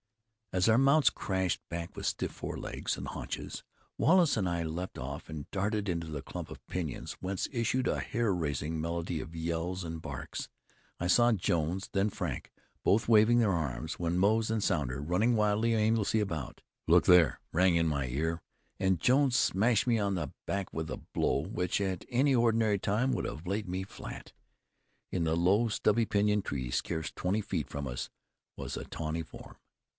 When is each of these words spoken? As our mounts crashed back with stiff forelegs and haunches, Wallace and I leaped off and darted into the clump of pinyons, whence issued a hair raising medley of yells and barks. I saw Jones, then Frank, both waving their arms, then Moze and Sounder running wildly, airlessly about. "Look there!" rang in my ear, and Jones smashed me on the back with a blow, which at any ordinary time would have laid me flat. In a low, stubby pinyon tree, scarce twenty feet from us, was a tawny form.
As 0.51 0.67
our 0.67 0.79
mounts 0.79 1.09
crashed 1.11 1.61
back 1.69 1.95
with 1.95 2.07
stiff 2.07 2.31
forelegs 2.31 2.97
and 2.97 3.07
haunches, 3.07 3.63
Wallace 3.99 4.35
and 4.35 4.49
I 4.49 4.63
leaped 4.63 4.97
off 4.97 5.29
and 5.29 5.49
darted 5.51 5.87
into 5.87 6.07
the 6.07 6.23
clump 6.23 6.49
of 6.49 6.65
pinyons, 6.67 7.13
whence 7.21 7.47
issued 7.53 7.87
a 7.87 7.99
hair 7.99 8.33
raising 8.33 8.81
medley 8.81 9.21
of 9.21 9.35
yells 9.35 9.83
and 9.85 10.01
barks. 10.01 10.49
I 10.99 11.05
saw 11.07 11.31
Jones, 11.31 11.87
then 11.93 12.09
Frank, 12.09 12.51
both 12.83 13.07
waving 13.07 13.37
their 13.39 13.53
arms, 13.53 13.95
then 13.97 14.17
Moze 14.17 14.49
and 14.51 14.61
Sounder 14.61 14.99
running 15.01 15.35
wildly, 15.35 15.71
airlessly 15.73 16.19
about. 16.19 16.61
"Look 16.87 17.05
there!" 17.05 17.39
rang 17.53 17.75
in 17.75 17.87
my 17.87 18.07
ear, 18.07 18.41
and 18.77 18.99
Jones 18.99 19.37
smashed 19.37 19.87
me 19.87 19.99
on 19.99 20.15
the 20.15 20.33
back 20.47 20.73
with 20.73 20.89
a 20.89 20.97
blow, 20.97 21.41
which 21.43 21.79
at 21.79 22.03
any 22.09 22.35
ordinary 22.35 22.79
time 22.79 23.13
would 23.13 23.25
have 23.25 23.47
laid 23.47 23.69
me 23.69 23.83
flat. 23.83 24.33
In 25.11 25.27
a 25.27 25.35
low, 25.35 25.69
stubby 25.69 26.05
pinyon 26.07 26.41
tree, 26.41 26.71
scarce 26.71 27.11
twenty 27.15 27.39
feet 27.39 27.69
from 27.69 27.87
us, 27.87 28.09
was 28.57 28.75
a 28.75 28.83
tawny 28.83 29.21
form. 29.21 29.55